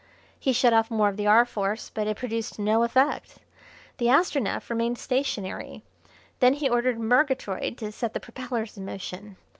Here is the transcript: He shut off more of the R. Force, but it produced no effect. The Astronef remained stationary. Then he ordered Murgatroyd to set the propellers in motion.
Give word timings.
He 0.39 0.51
shut 0.51 0.73
off 0.73 0.89
more 0.89 1.09
of 1.09 1.15
the 1.17 1.27
R. 1.27 1.45
Force, 1.45 1.91
but 1.91 2.07
it 2.07 2.17
produced 2.17 2.57
no 2.57 2.81
effect. 2.81 3.37
The 3.99 4.07
Astronef 4.07 4.67
remained 4.71 4.97
stationary. 4.97 5.83
Then 6.39 6.53
he 6.55 6.67
ordered 6.67 6.99
Murgatroyd 6.99 7.77
to 7.77 7.91
set 7.91 8.15
the 8.15 8.19
propellers 8.19 8.75
in 8.77 8.83
motion. 8.85 9.37